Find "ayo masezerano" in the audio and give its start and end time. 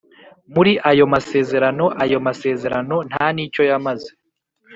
0.91-1.85, 2.03-2.95